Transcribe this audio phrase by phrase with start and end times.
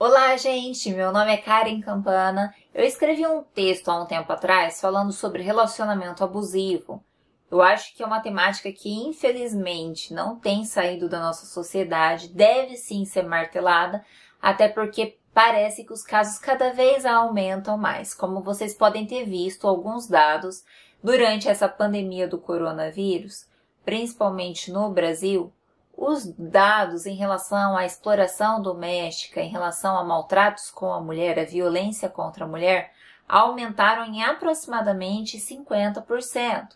[0.00, 0.92] Olá, gente!
[0.92, 2.54] Meu nome é Karen Campana.
[2.72, 7.02] Eu escrevi um texto há um tempo atrás falando sobre relacionamento abusivo.
[7.50, 12.76] Eu acho que é uma temática que, infelizmente, não tem saído da nossa sociedade, deve
[12.76, 14.04] sim ser martelada,
[14.40, 18.14] até porque parece que os casos cada vez aumentam mais.
[18.14, 20.62] Como vocês podem ter visto alguns dados
[21.02, 23.48] durante essa pandemia do coronavírus,
[23.84, 25.52] principalmente no Brasil,
[26.00, 31.44] os dados em relação à exploração doméstica, em relação a maltratos com a mulher, a
[31.44, 32.92] violência contra a mulher,
[33.28, 36.68] aumentaram em aproximadamente 50%.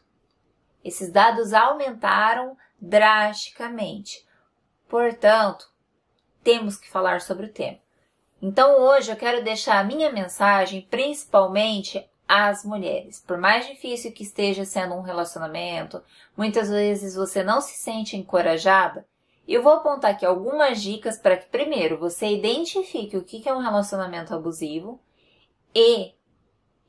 [0.84, 4.26] Esses dados aumentaram drasticamente.
[4.88, 5.70] Portanto,
[6.42, 7.78] temos que falar sobre o tema.
[8.42, 13.22] Então, hoje eu quero deixar a minha mensagem principalmente às mulheres.
[13.24, 16.02] Por mais difícil que esteja sendo um relacionamento,
[16.36, 19.06] muitas vezes você não se sente encorajada,
[19.46, 23.60] eu vou apontar aqui algumas dicas para que, primeiro, você identifique o que é um
[23.60, 25.00] relacionamento abusivo
[25.74, 26.12] e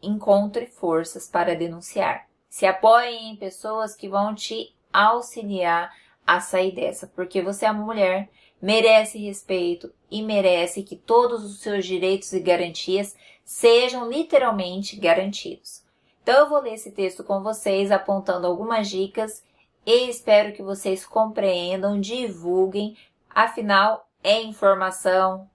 [0.02, 2.28] encontre forças para denunciar.
[2.50, 5.92] Se apoie em pessoas que vão te auxiliar
[6.26, 8.30] a sair dessa, porque você é uma mulher,
[8.62, 15.84] merece respeito e merece que todos os seus direitos e garantias sejam literalmente garantidos.
[16.22, 19.44] Então eu vou ler esse texto com vocês apontando algumas dicas
[19.86, 22.98] e espero que vocês compreendam, divulguem,
[23.30, 25.50] afinal é informação,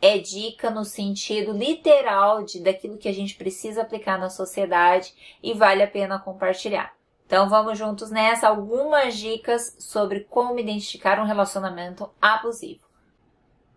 [0.00, 5.54] é dica no sentido literal de daquilo que a gente precisa aplicar na sociedade e
[5.54, 6.94] vale a pena compartilhar.
[7.26, 12.84] Então vamos juntos nessa algumas dicas sobre como identificar um relacionamento abusivo.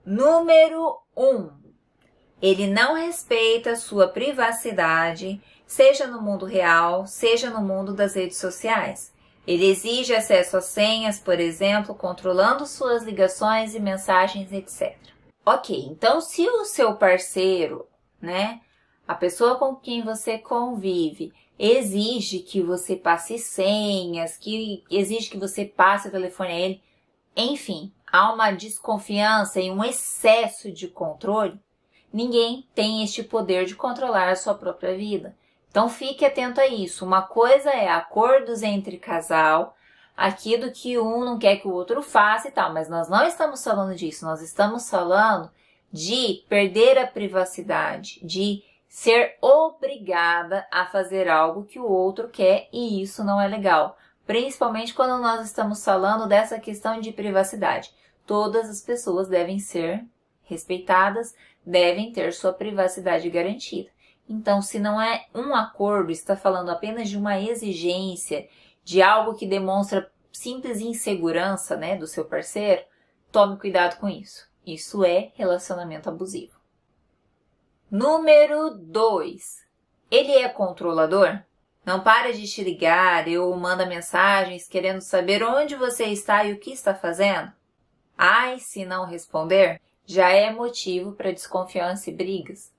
[0.06, 1.24] Número 1.
[1.24, 1.52] Um,
[2.42, 9.12] ele não respeita sua privacidade, seja no mundo real, seja no mundo das redes sociais.
[9.48, 14.98] Ele exige acesso às senhas, por exemplo, controlando suas ligações e mensagens, etc.
[15.46, 17.88] Ok, então se o seu parceiro,
[18.22, 18.60] né,
[19.08, 25.64] a pessoa com quem você convive, exige que você passe senhas, que exige que você
[25.64, 26.84] passe o telefone a ele,
[27.34, 31.58] enfim, há uma desconfiança e um excesso de controle,
[32.12, 35.38] ninguém tem este poder de controlar a sua própria vida.
[35.70, 37.06] Então fique atento a isso.
[37.06, 39.76] Uma coisa é acordos entre casal,
[40.16, 43.64] aquilo que um não quer que o outro faça e tal, mas nós não estamos
[43.64, 44.26] falando disso.
[44.26, 45.52] Nós estamos falando
[45.92, 53.02] de perder a privacidade, de ser obrigada a fazer algo que o outro quer e
[53.02, 53.98] isso não é legal.
[54.26, 57.94] Principalmente quando nós estamos falando dessa questão de privacidade.
[58.26, 60.04] Todas as pessoas devem ser
[60.44, 61.36] respeitadas,
[61.66, 63.90] devem ter sua privacidade garantida.
[64.30, 68.48] Então, se não é um acordo, está falando apenas de uma exigência,
[68.84, 72.84] de algo que demonstra simples insegurança, né, do seu parceiro,
[73.32, 74.48] tome cuidado com isso.
[74.66, 76.58] Isso é relacionamento abusivo.
[77.90, 79.66] Número 2.
[80.12, 81.40] Ele é controlador?
[81.86, 86.60] Não para de te ligar ou manda mensagens querendo saber onde você está e o
[86.60, 87.50] que está fazendo?
[88.18, 92.74] Ai, se não responder, já é motivo para desconfiança e brigas.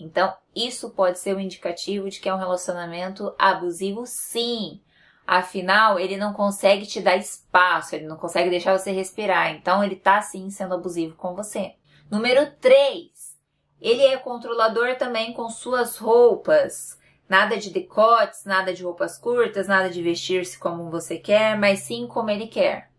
[0.00, 4.80] Então, isso pode ser um indicativo de que é um relacionamento abusivo, sim.
[5.26, 9.52] Afinal, ele não consegue te dar espaço, ele não consegue deixar você respirar.
[9.52, 11.74] Então, ele tá sim sendo abusivo com você.
[12.10, 13.38] Número 3.
[13.80, 16.98] Ele é controlador também com suas roupas.
[17.28, 22.08] Nada de decotes, nada de roupas curtas, nada de vestir-se como você quer, mas sim
[22.08, 22.89] como ele quer.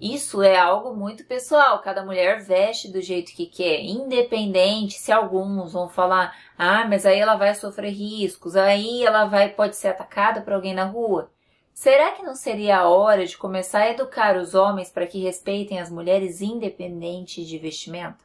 [0.00, 5.72] Isso é algo muito pessoal, cada mulher veste do jeito que quer, independente se alguns
[5.72, 10.40] vão falar: "Ah, mas aí ela vai sofrer riscos, aí ela vai pode ser atacada
[10.42, 11.30] por alguém na rua".
[11.72, 15.78] Será que não seria a hora de começar a educar os homens para que respeitem
[15.80, 18.24] as mulheres independente de vestimenta?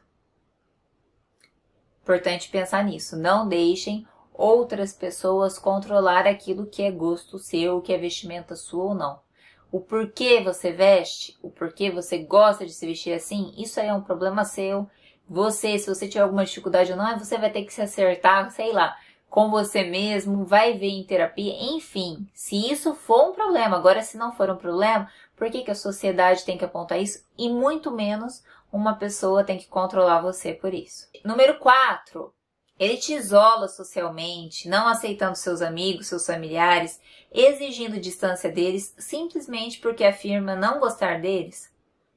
[2.02, 7.98] Importante pensar nisso, não deixem outras pessoas controlar aquilo que é gosto seu, que é
[7.98, 9.29] vestimenta sua ou não
[9.72, 13.94] o porquê você veste, o porquê você gosta de se vestir assim, isso aí é
[13.94, 14.88] um problema seu.
[15.28, 18.72] Você, se você tiver alguma dificuldade ou não, você vai ter que se acertar, sei
[18.72, 18.96] lá,
[19.28, 22.28] com você mesmo, vai ver em terapia, enfim.
[22.34, 25.74] Se isso for um problema, agora se não for um problema, por que, que a
[25.76, 27.24] sociedade tem que apontar isso?
[27.38, 28.42] E muito menos
[28.72, 31.08] uma pessoa tem que controlar você por isso.
[31.24, 32.34] Número 4.
[32.80, 36.98] Ele te isola socialmente, não aceitando seus amigos, seus familiares,
[37.30, 41.70] exigindo distância deles simplesmente porque afirma não gostar deles.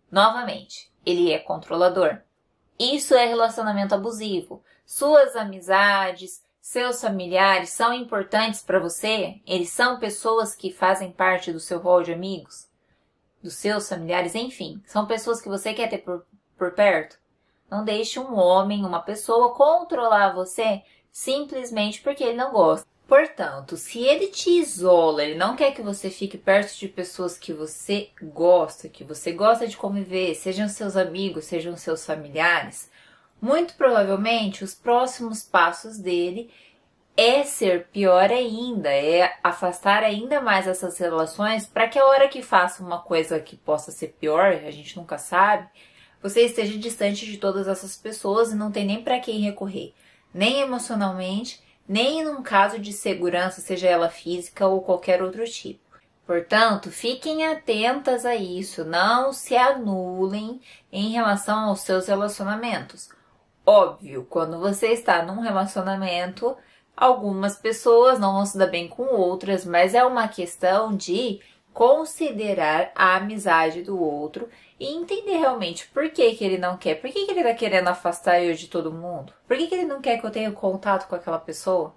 [0.10, 2.18] Novamente, ele é controlador.
[2.80, 4.64] Isso é relacionamento abusivo.
[4.86, 9.42] Suas amizades, seus familiares são importantes para você?
[9.46, 12.70] Eles são pessoas que fazem parte do seu rol de amigos?
[13.42, 16.26] Dos seus familiares, enfim, são pessoas que você quer ter por,
[16.58, 17.20] por perto?
[17.74, 22.86] Não deixe um homem, uma pessoa controlar você simplesmente porque ele não gosta.
[23.08, 27.52] Portanto, se ele te isola, ele não quer que você fique perto de pessoas que
[27.52, 32.92] você gosta, que você gosta de conviver, sejam seus amigos, sejam seus familiares,
[33.42, 36.52] muito provavelmente os próximos passos dele
[37.18, 42.44] é ser pior ainda, é afastar ainda mais essas relações para que a hora que
[42.44, 45.68] faça uma coisa que possa ser pior, a gente nunca sabe,
[46.24, 49.94] você esteja distante de todas essas pessoas e não tem nem para quem recorrer,
[50.34, 55.84] nem emocionalmente, nem num caso de segurança, seja ela física ou qualquer outro tipo.
[56.26, 63.10] Portanto, fiquem atentas a isso, não se anulem em relação aos seus relacionamentos.
[63.66, 66.56] Óbvio, quando você está num relacionamento,
[66.96, 71.42] algumas pessoas não vão se dar bem com outras, mas é uma questão de
[71.74, 74.48] considerar a amizade do outro
[74.80, 77.88] e entender realmente por que, que ele não quer, por que, que ele tá querendo
[77.88, 81.08] afastar eu de todo mundo, por que, que ele não quer que eu tenha contato
[81.08, 81.96] com aquela pessoa.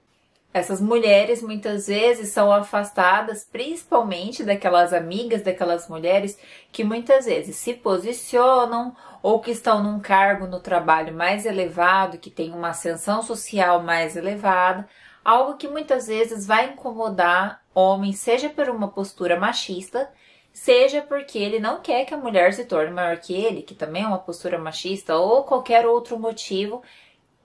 [0.55, 6.39] Essas mulheres muitas vezes são afastadas principalmente daquelas amigas, daquelas mulheres
[6.73, 12.31] que muitas vezes se posicionam ou que estão num cargo no trabalho mais elevado, que
[12.31, 14.89] tem uma ascensão social mais elevada,
[15.23, 20.11] algo que muitas vezes vai incomodar homens, seja por uma postura machista,
[20.51, 24.03] seja porque ele não quer que a mulher se torne maior que ele, que também
[24.03, 26.83] é uma postura machista, ou qualquer outro motivo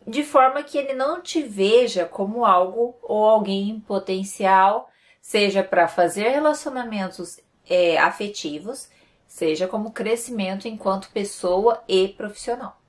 [0.07, 4.89] de forma que ele não te veja como algo ou alguém potencial,
[5.21, 7.39] seja para fazer relacionamentos
[7.69, 8.89] é, afetivos,
[9.27, 12.79] seja como crescimento enquanto pessoa e profissional.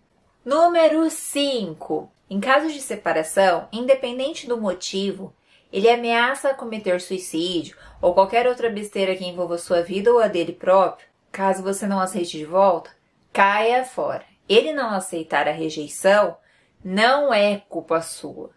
[0.45, 2.11] Número 5.
[2.31, 5.35] Em caso de separação, independente do motivo,
[5.73, 10.53] ele ameaça cometer suicídio ou qualquer outra besteira que envolva sua vida ou a dele
[10.53, 12.91] próprio, caso você não aceite de volta,
[13.33, 14.25] caia fora.
[14.49, 16.37] Ele não aceitar a rejeição
[16.85, 18.51] não é culpa sua.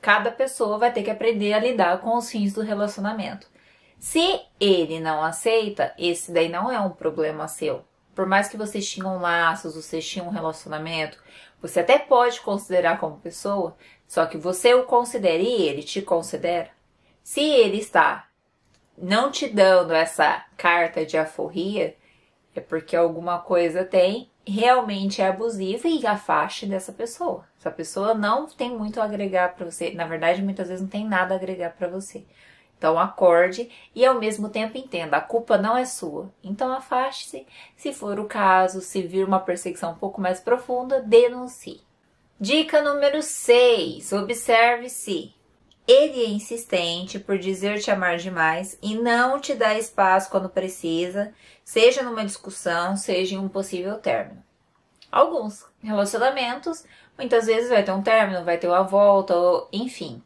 [0.00, 3.50] Cada pessoa vai ter que aprender a lidar com os fins do relacionamento.
[3.98, 7.84] Se ele não aceita, esse daí não é um problema seu.
[8.14, 11.18] Por mais que vocês tinham laços, vocês tinham um relacionamento,
[11.62, 13.76] você até pode considerar como pessoa,
[14.06, 16.70] só que você o considera e ele te considera.
[17.22, 18.28] Se ele está
[18.98, 21.96] não te dando essa carta de aforria,
[22.54, 27.46] é porque alguma coisa tem realmente é abusiva e afaste dessa pessoa.
[27.58, 31.06] Essa pessoa não tem muito a agregar para você, na verdade, muitas vezes não tem
[31.06, 32.24] nada a agregar para você.
[32.82, 36.34] Então acorde e ao mesmo tempo entenda, a culpa não é sua.
[36.42, 37.46] Então afaste-se,
[37.76, 41.80] se for o caso, se vir uma perseguição um pouco mais profunda, denuncie.
[42.40, 45.32] Dica número 6: observe se
[45.86, 51.32] ele é insistente por dizer te amar demais e não te dá espaço quando precisa,
[51.62, 54.42] seja numa discussão, seja em um possível término.
[55.08, 56.84] Alguns relacionamentos,
[57.16, 59.34] muitas vezes vai ter um término, vai ter uma volta,
[59.72, 60.20] enfim.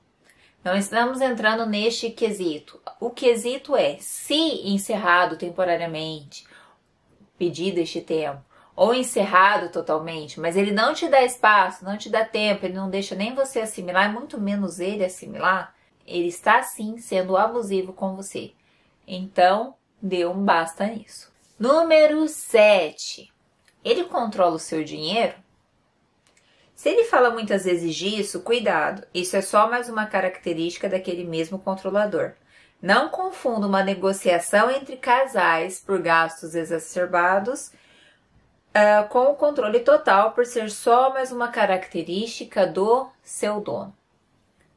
[0.66, 2.80] Não estamos entrando neste quesito.
[2.98, 4.34] O quesito é, se
[4.68, 6.44] encerrado temporariamente,
[7.38, 8.42] pedido este tempo,
[8.74, 12.90] ou encerrado totalmente, mas ele não te dá espaço, não te dá tempo, ele não
[12.90, 15.72] deixa nem você assimilar, muito menos ele assimilar,
[16.04, 18.50] ele está sim sendo abusivo com você.
[19.06, 21.32] Então, dê um basta nisso.
[21.56, 23.32] Número 7.
[23.84, 25.45] Ele controla o seu dinheiro?
[26.76, 31.58] Se ele fala muitas vezes disso, cuidado, isso é só mais uma característica daquele mesmo
[31.58, 32.32] controlador.
[32.82, 40.44] Não confunda uma negociação entre casais por gastos exacerbados uh, com o controle total por
[40.44, 43.96] ser só mais uma característica do seu dono.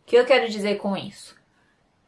[0.01, 1.38] O que eu quero dizer com isso?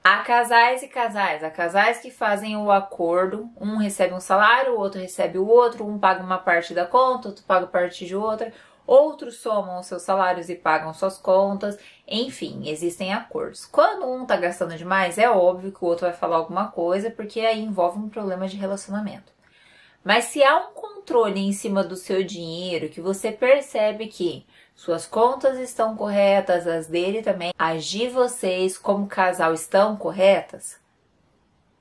[0.02, 4.80] Há casais e casais, há casais que fazem o acordo, um recebe um salário, o
[4.80, 8.52] outro recebe o outro, um paga uma parte da conta, outro paga parte de outra,
[8.86, 13.66] outros somam seus salários e pagam suas contas, enfim, existem acordos.
[13.66, 17.40] Quando um tá gastando demais, é óbvio que o outro vai falar alguma coisa, porque
[17.42, 19.32] aí envolve um problema de relacionamento.
[20.04, 24.46] Mas se há um controle em cima do seu dinheiro, que você percebe que
[24.76, 30.80] suas contas estão corretas, as dele também, as de vocês como casal estão corretas,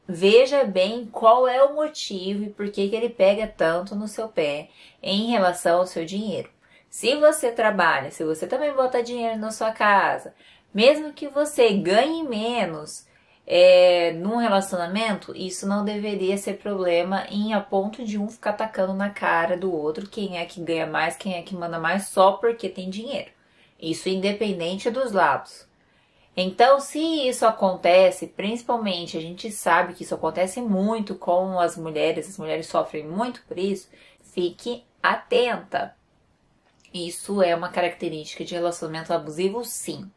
[0.07, 4.29] veja bem qual é o motivo e por que, que ele pega tanto no seu
[4.29, 4.69] pé
[5.03, 6.51] em relação ao seu dinheiro.
[6.91, 10.35] Se você trabalha, se você também bota dinheiro na sua casa,
[10.75, 13.07] mesmo que você ganhe menos,
[13.47, 18.93] é, num relacionamento, isso não deveria ser problema em a ponto de um ficar atacando
[18.95, 22.33] na cara do outro quem é que ganha mais, quem é que manda mais só
[22.33, 23.31] porque tem dinheiro.
[23.81, 25.67] Isso independente dos lados.
[26.37, 32.29] Então, se isso acontece, principalmente a gente sabe que isso acontece muito com as mulheres,
[32.29, 33.89] as mulheres sofrem muito por isso,
[34.23, 35.97] fique atenta.
[36.93, 40.11] Isso é uma característica de relacionamento abusivo, sim.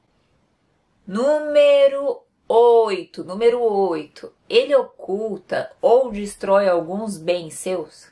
[1.06, 3.24] Número 8.
[3.24, 4.34] Número 8.
[4.50, 8.12] Ele oculta ou destrói alguns bens seus?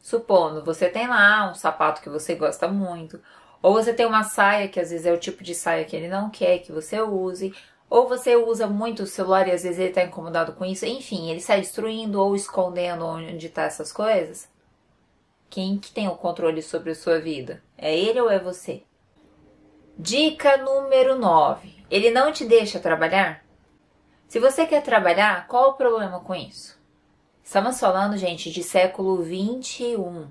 [0.00, 3.20] Supondo, você tem lá um sapato que você gosta muito,
[3.60, 6.08] ou você tem uma saia que às vezes é o tipo de saia que ele
[6.08, 7.54] não quer que você use,
[7.90, 10.86] ou você usa muito o celular e às vezes ele está incomodado com isso.
[10.86, 14.48] Enfim, ele sai destruindo ou escondendo onde está essas coisas.
[15.50, 17.62] Quem que tem o controle sobre a sua vida?
[17.76, 18.82] É ele ou é você?
[19.98, 21.74] Dica número 9.
[21.90, 23.42] Ele não te deixa trabalhar?
[24.28, 26.78] Se você quer trabalhar, qual o problema com isso?
[27.42, 30.28] Estamos falando, gente, de século 21,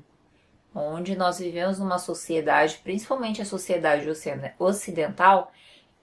[0.76, 4.08] onde nós vivemos numa sociedade, principalmente a sociedade
[4.60, 5.52] ocidental,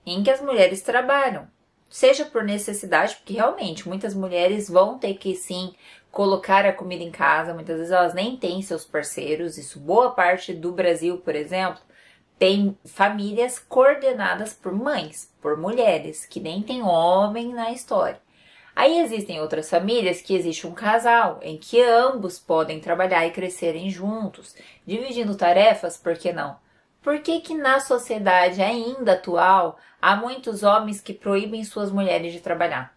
[0.04, 1.48] em que as mulheres trabalham.
[1.88, 5.72] Seja por necessidade, porque realmente muitas mulheres vão ter que sim
[6.14, 9.58] colocar a comida em casa, muitas vezes elas nem têm seus parceiros.
[9.58, 11.82] Isso, boa parte do Brasil, por exemplo,
[12.38, 18.22] tem famílias coordenadas por mães, por mulheres, que nem tem homem na história.
[18.76, 23.90] Aí existem outras famílias que existe um casal em que ambos podem trabalhar e crescerem
[23.90, 24.54] juntos,
[24.86, 26.56] dividindo tarefas, por que não?
[27.02, 32.40] Por que, que na sociedade ainda atual há muitos homens que proíbem suas mulheres de
[32.40, 32.96] trabalhar?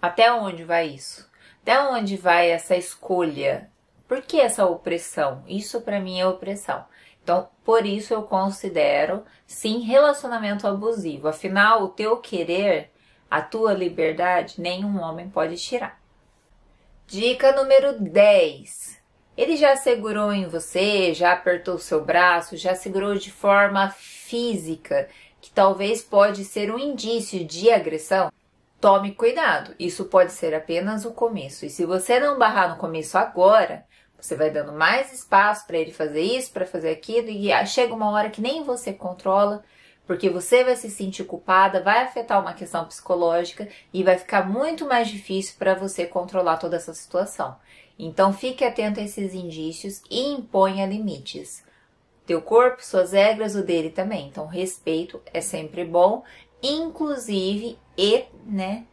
[0.00, 1.28] Até onde vai isso?
[1.66, 3.68] Até onde vai essa escolha?
[4.06, 5.42] Por que essa opressão?
[5.48, 6.84] Isso para mim é opressão.
[7.20, 11.26] Então, por isso eu considero sim relacionamento abusivo.
[11.26, 12.92] Afinal, o teu querer,
[13.28, 16.00] a tua liberdade, nenhum homem pode tirar.
[17.04, 19.02] Dica número 10.
[19.36, 25.08] Ele já segurou em você, já apertou seu braço, já segurou de forma física,
[25.40, 28.30] que talvez pode ser um indício de agressão.
[28.78, 31.64] Tome cuidado, isso pode ser apenas o começo.
[31.64, 33.86] E se você não barrar no começo agora,
[34.20, 38.10] você vai dando mais espaço para ele fazer isso, para fazer aquilo, e chega uma
[38.10, 39.64] hora que nem você controla,
[40.06, 44.86] porque você vai se sentir culpada, vai afetar uma questão psicológica e vai ficar muito
[44.86, 47.56] mais difícil para você controlar toda essa situação.
[47.98, 51.64] Então fique atento a esses indícios e imponha limites.
[52.26, 54.28] Teu corpo, suas regras, o dele também.
[54.28, 56.22] Então respeito é sempre bom,
[56.62, 58.84] inclusive e, né?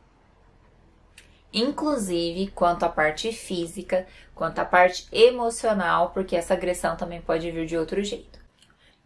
[1.54, 7.66] Inclusive quanto à parte física, quanto à parte emocional, porque essa agressão também pode vir
[7.66, 8.40] de outro jeito.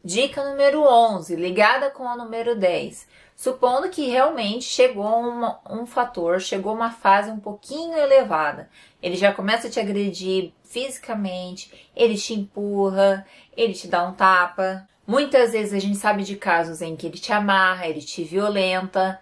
[0.03, 3.07] Dica número 11, ligada com a número 10.
[3.35, 8.69] Supondo que realmente chegou uma, um fator, chegou uma fase um pouquinho elevada.
[9.03, 13.25] Ele já começa a te agredir fisicamente, ele te empurra,
[13.55, 14.87] ele te dá um tapa.
[15.05, 19.19] Muitas vezes a gente sabe de casos em que ele te amarra, ele te violenta,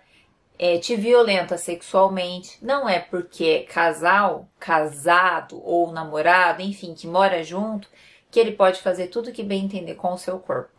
[0.57, 2.57] é, te violenta sexualmente.
[2.61, 7.89] Não é porque é casal, casado ou namorado, enfim, que mora junto,
[8.31, 10.75] que ele pode fazer tudo que bem entender com o seu corpo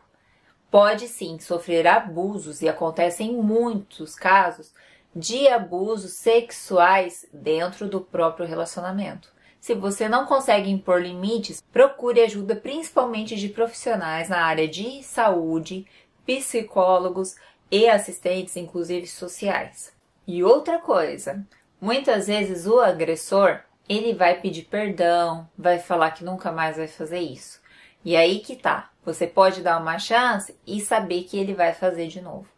[0.70, 4.74] pode sim sofrer abusos e acontecem muitos casos
[5.14, 9.32] de abusos sexuais dentro do próprio relacionamento.
[9.58, 15.86] Se você não consegue impor limites, procure ajuda principalmente de profissionais na área de saúde,
[16.26, 17.36] psicólogos
[17.70, 19.92] e assistentes, inclusive sociais.
[20.26, 21.44] E outra coisa,
[21.80, 27.20] muitas vezes o agressor, ele vai pedir perdão, vai falar que nunca mais vai fazer
[27.20, 27.60] isso.
[28.04, 28.90] E aí que tá.
[29.04, 32.48] Você pode dar uma chance e saber que ele vai fazer de novo.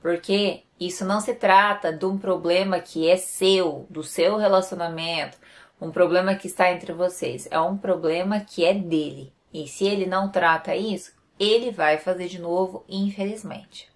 [0.00, 5.38] Porque isso não se trata de um problema que é seu, do seu relacionamento,
[5.80, 7.48] um problema que está entre vocês.
[7.50, 9.32] É um problema que é dele.
[9.52, 13.90] E se ele não trata isso, ele vai fazer de novo, infelizmente.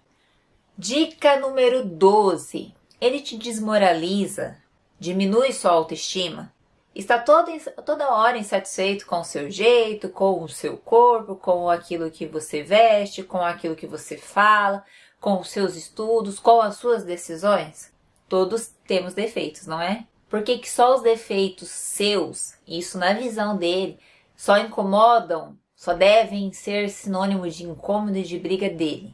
[0.77, 2.73] Dica número 12.
[2.99, 4.57] Ele te desmoraliza,
[4.97, 6.51] diminui sua autoestima,
[6.95, 7.51] está toda,
[7.85, 12.63] toda hora insatisfeito com o seu jeito, com o seu corpo, com aquilo que você
[12.63, 14.83] veste, com aquilo que você fala,
[15.19, 17.93] com os seus estudos, com as suas decisões?
[18.29, 20.07] Todos temos defeitos, não é?
[20.29, 23.99] Por que, que só os defeitos seus, isso na visão dele,
[24.37, 29.13] só incomodam, só devem ser sinônimo de incômodo e de briga dele?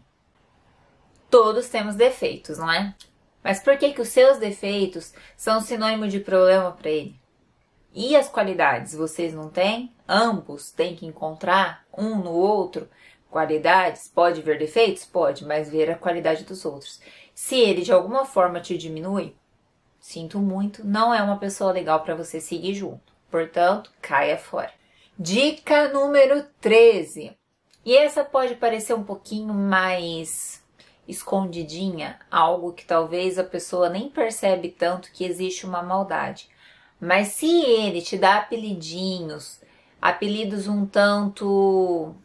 [1.29, 2.95] Todos temos defeitos, não é?
[3.43, 7.19] Mas por que, que os seus defeitos são sinônimo de problema para ele?
[7.93, 9.93] E as qualidades vocês não têm?
[10.07, 12.87] Ambos têm que encontrar um no outro
[13.29, 14.11] qualidades.
[14.13, 15.05] Pode ver defeitos?
[15.05, 16.99] Pode, mas ver a qualidade dos outros.
[17.33, 19.35] Se ele de alguma forma te diminui,
[19.99, 23.13] sinto muito, não é uma pessoa legal para você seguir junto.
[23.29, 24.71] Portanto, caia fora.
[25.17, 27.37] Dica número 13.
[27.85, 30.56] E essa pode parecer um pouquinho mais
[31.07, 36.49] escondidinha, algo que talvez a pessoa nem percebe tanto que existe uma maldade.
[36.99, 39.61] Mas se ele te dá apelidinhos,
[40.01, 42.15] apelidos um tanto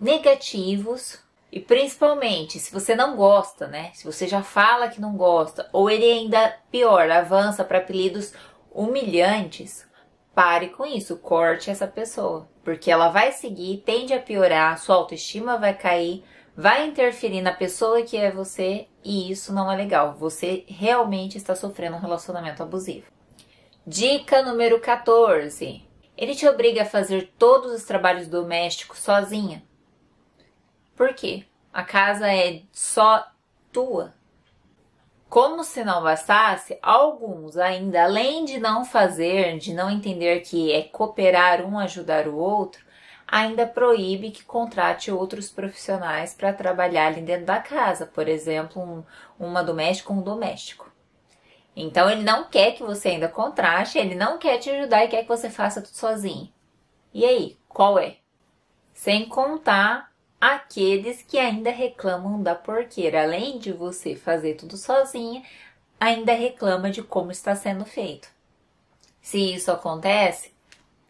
[0.00, 1.20] negativos
[1.50, 3.90] e principalmente se você não gosta, né?
[3.94, 8.32] Se você já fala que não gosta, ou ele ainda pior, avança para apelidos
[8.70, 9.86] humilhantes,
[10.34, 15.58] pare com isso, corte essa pessoa, porque ela vai seguir, tende a piorar, sua autoestima
[15.58, 16.24] vai cair,
[16.56, 20.14] vai interferir na pessoa que é você e isso não é legal.
[20.14, 23.06] Você realmente está sofrendo um relacionamento abusivo.
[23.86, 25.84] Dica número 14.
[26.16, 29.62] Ele te obriga a fazer todos os trabalhos domésticos sozinha.
[30.94, 31.44] Por quê?
[31.72, 33.26] A casa é só
[33.72, 34.14] tua.
[35.28, 40.82] Como se não bastasse, alguns ainda, além de não fazer, de não entender que é
[40.82, 42.84] cooperar um ajudar o outro,
[43.32, 49.02] ainda proíbe que contrate outros profissionais para trabalhar ali dentro da casa, por exemplo, um,
[49.40, 50.92] uma doméstica ou um doméstico.
[51.74, 55.22] Então ele não quer que você ainda contrate, ele não quer te ajudar e quer
[55.22, 56.52] que você faça tudo sozinho.
[57.14, 58.16] E aí, qual é?
[58.92, 63.22] Sem contar aqueles que ainda reclamam da porqueira.
[63.22, 65.42] Além de você fazer tudo sozinha,
[65.98, 68.28] ainda reclama de como está sendo feito.
[69.22, 70.52] Se isso acontece,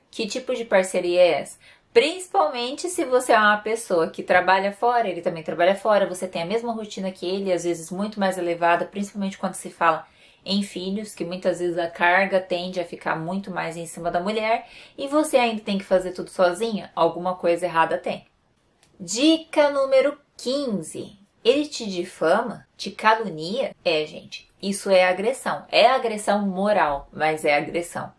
[0.08, 1.58] que tipo de parceria é essa?
[1.92, 6.42] Principalmente se você é uma pessoa que trabalha fora, ele também trabalha fora, você tem
[6.42, 10.06] a mesma rotina que ele, às vezes muito mais elevada, principalmente quando se fala
[10.44, 14.20] em filhos, que muitas vezes a carga tende a ficar muito mais em cima da
[14.20, 18.26] mulher, e você ainda tem que fazer tudo sozinha, alguma coisa errada tem.
[18.98, 21.18] Dica número 15.
[21.44, 22.66] Ele te difama?
[22.76, 23.74] Te calunia?
[23.84, 25.66] É, gente, isso é agressão.
[25.70, 28.12] É agressão moral, mas é agressão.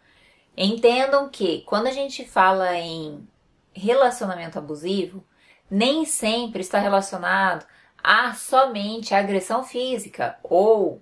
[0.55, 3.27] Entendam que quando a gente fala em
[3.73, 5.23] relacionamento abusivo,
[5.69, 7.65] nem sempre está relacionado
[8.03, 11.01] a somente agressão física ou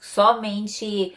[0.00, 1.16] somente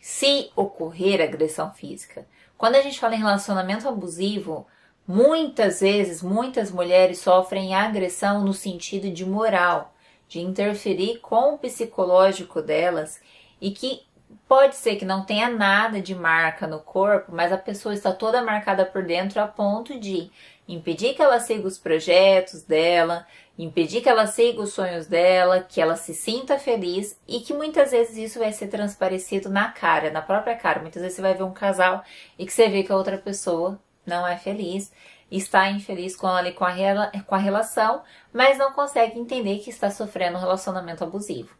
[0.00, 2.26] se ocorrer agressão física.
[2.56, 4.66] Quando a gente fala em relacionamento abusivo,
[5.10, 9.94] Muitas vezes, muitas mulheres sofrem agressão no sentido de moral,
[10.28, 13.18] de interferir com o psicológico delas
[13.58, 14.02] e que
[14.46, 18.42] pode ser que não tenha nada de marca no corpo, mas a pessoa está toda
[18.42, 20.30] marcada por dentro a ponto de
[20.66, 23.26] impedir que ela siga os projetos dela,
[23.58, 27.90] impedir que ela siga os sonhos dela, que ela se sinta feliz e que muitas
[27.90, 30.80] vezes isso vai ser transparecido na cara, na própria cara.
[30.80, 32.04] Muitas vezes você vai ver um casal
[32.38, 34.92] e que você vê que a outra pessoa não é feliz,
[35.30, 40.38] está infeliz com, com, a, com a relação, mas não consegue entender que está sofrendo
[40.38, 41.54] um relacionamento abusivo.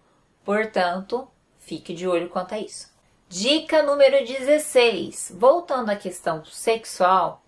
[0.45, 1.29] Portanto,
[1.69, 2.91] fique de olho quanto a isso.
[3.29, 5.35] Dica número 16.
[5.39, 7.43] Voltando à questão sexual,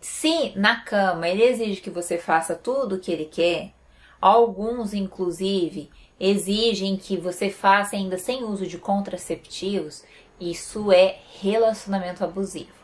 [0.00, 3.74] se na cama ele exige que você faça tudo o que ele quer,
[4.18, 10.02] alguns inclusive exigem que você faça ainda sem uso de contraceptivos,
[10.40, 12.80] isso é relacionamento abusivo.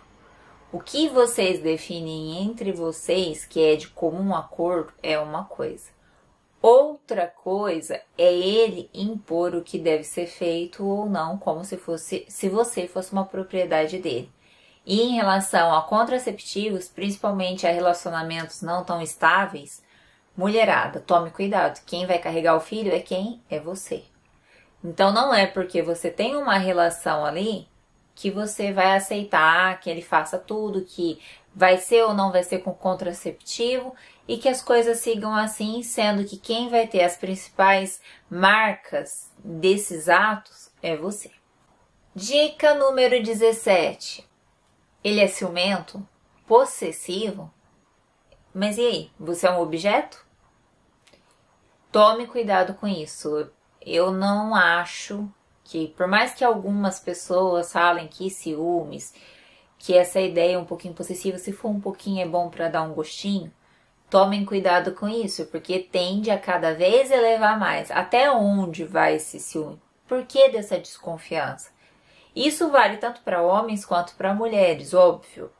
[0.70, 5.96] O que vocês definem entre vocês, que é de comum acordo, é uma coisa.
[6.68, 12.26] Outra coisa é ele impor o que deve ser feito ou não, como se fosse
[12.29, 14.29] se você fosse uma propriedade dele.
[14.85, 19.81] E em relação a contraceptivos, principalmente a relacionamentos não tão estáveis,
[20.37, 21.85] mulherada, tome cuidado.
[21.87, 23.40] Quem vai carregar o filho é quem?
[23.48, 24.02] É você.
[24.83, 27.68] Então não é porque você tem uma relação ali
[28.12, 31.20] que você vai aceitar que ele faça tudo, que
[31.55, 33.94] vai ser ou não vai ser com contraceptivo
[34.29, 40.09] e que as coisas sigam assim, sendo que quem vai ter as principais marcas desses
[40.09, 41.31] atos é você.
[42.15, 44.27] Dica número 17.
[45.05, 46.07] Ele é ciumento?
[46.47, 47.53] Possessivo?
[48.53, 49.11] Mas e aí?
[49.21, 50.25] Você é um objeto?
[51.93, 53.51] Tome cuidado com isso.
[53.81, 55.29] Eu não acho
[55.62, 59.15] que por mais que algumas pessoas falem que ciúmes,
[59.79, 62.83] que essa ideia é um pouquinho possessiva, se for um pouquinho é bom para dar
[62.83, 63.53] um gostinho,
[64.09, 67.90] tomem cuidado com isso, porque tende a cada vez elevar mais.
[67.90, 69.81] Até onde vai esse ciúme?
[70.07, 71.71] Por que dessa desconfiança?
[72.35, 75.51] Isso vale tanto para homens quanto para mulheres, óbvio.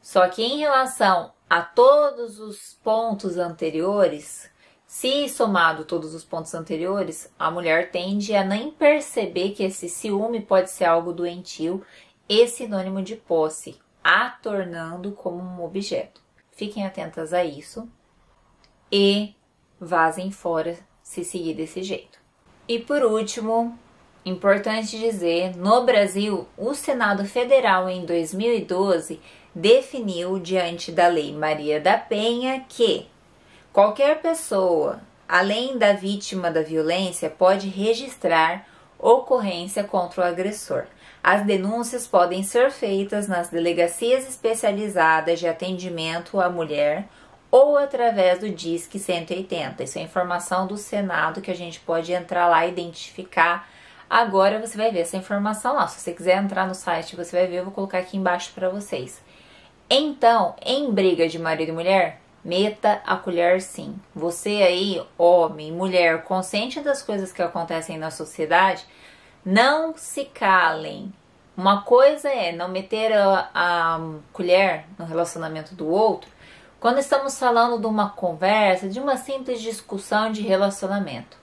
[0.00, 4.50] Só que em relação a todos os pontos anteriores,
[4.86, 10.40] se somado todos os pontos anteriores, a mulher tende a nem perceber que esse ciúme
[10.40, 11.84] pode ser algo doentio
[12.28, 16.27] e sinônimo de posse, a tornando como um objeto.
[16.58, 17.88] Fiquem atentas a isso
[18.90, 19.32] e
[19.80, 22.18] vazem fora se seguir desse jeito.
[22.66, 23.78] E por último,
[24.24, 29.20] importante dizer, no Brasil, o Senado Federal em 2012
[29.54, 33.06] definiu diante da Lei Maria da Penha que
[33.72, 38.66] Qualquer pessoa, além da vítima da violência, pode registrar
[38.98, 40.86] ocorrência contra o agressor.
[41.22, 47.08] As denúncias podem ser feitas nas delegacias especializadas de atendimento à mulher
[47.50, 49.82] ou através do Disque 180.
[49.82, 53.68] Isso é informação do Senado que a gente pode entrar lá e identificar.
[54.08, 55.86] Agora você vai ver essa informação lá.
[55.86, 58.68] Se você quiser entrar no site, você vai ver, eu vou colocar aqui embaixo para
[58.68, 59.20] vocês.
[59.90, 63.96] Então, em briga de marido e mulher, meta a colher sim.
[64.14, 68.86] Você aí, homem, mulher, consciente das coisas que acontecem na sociedade,
[69.44, 71.12] não se calem.
[71.56, 74.00] Uma coisa é não meter a, a
[74.32, 76.30] colher no relacionamento do outro
[76.80, 81.36] quando estamos falando de uma conversa, de uma simples discussão de relacionamento.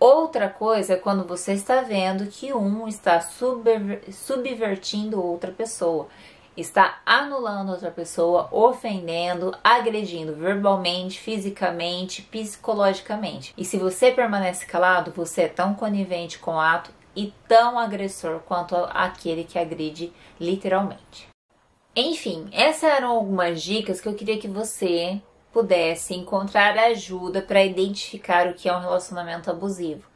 [0.00, 6.08] Outra coisa é quando você está vendo que um está subvertindo outra pessoa,
[6.56, 13.52] está anulando outra pessoa, ofendendo, agredindo verbalmente, fisicamente, psicologicamente.
[13.56, 18.40] E se você permanece calado, você é tão conivente com o ato e tão agressor
[18.40, 21.28] quanto aquele que agride literalmente.
[21.94, 25.20] Enfim, essas eram algumas dicas que eu queria que você
[25.52, 30.08] pudesse encontrar ajuda para identificar o que é um relacionamento abusivo.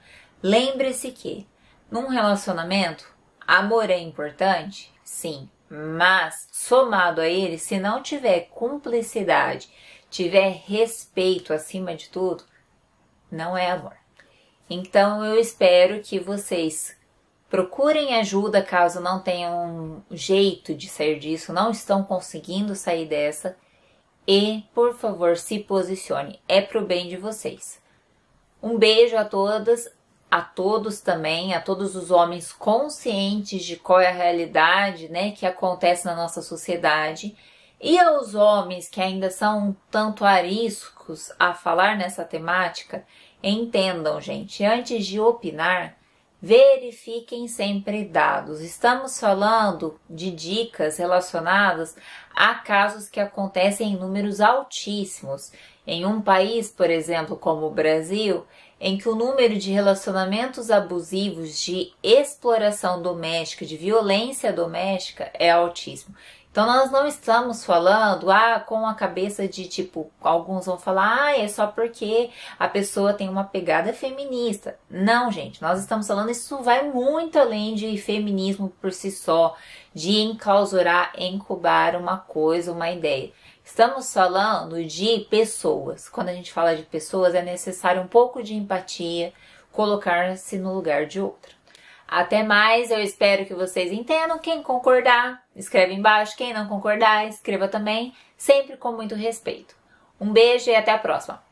[0.43, 1.47] Lembre-se que
[1.91, 3.07] num relacionamento,
[3.47, 4.93] amor é importante?
[5.05, 9.69] Sim, mas somado a ele, se não tiver cumplicidade,
[10.11, 12.45] tiver respeito acima de tudo,
[13.31, 13.97] não é amor.
[14.69, 16.97] Então eu espero que vocês
[17.49, 23.57] procurem ajuda caso não tenham um jeito de sair disso, não estão conseguindo sair dessa.
[24.27, 26.41] E, por favor, se posicione.
[26.49, 27.81] É pro bem de vocês.
[28.61, 29.89] Um beijo a todas,
[30.29, 35.47] a todos também, a todos os homens conscientes de qual é a realidade, né, que
[35.47, 37.37] acontece na nossa sociedade.
[37.81, 43.07] E aos homens que ainda são um tanto ariscos a falar nessa temática,
[43.43, 45.97] Entendam, gente, antes de opinar,
[46.41, 48.61] verifiquem sempre dados.
[48.61, 51.97] Estamos falando de dicas relacionadas
[52.35, 55.53] a casos que acontecem em números altíssimos.
[55.87, 58.45] Em um país, por exemplo, como o Brasil,
[58.81, 66.15] em que o número de relacionamentos abusivos, de exploração doméstica, de violência doméstica é altíssimo.
[66.57, 71.39] Então nós não estamos falando ah, com a cabeça de tipo, alguns vão falar, ah,
[71.39, 74.79] é só porque a pessoa tem uma pegada feminista.
[74.89, 79.55] Não, gente, nós estamos falando, isso vai muito além de feminismo por si só,
[79.93, 83.33] de enclausurar, incubar uma coisa, uma ideia.
[83.63, 86.09] Estamos falando de pessoas.
[86.09, 89.31] Quando a gente fala de pessoas, é necessário um pouco de empatia,
[89.71, 91.56] colocar-se no lugar de outra.
[92.09, 94.39] Até mais, eu espero que vocês entendam.
[94.39, 96.37] Quem concordar, escreve embaixo.
[96.37, 99.75] Quem não concordar, escreva também, sempre com muito respeito.
[100.21, 101.46] Um beijo e até a próxima!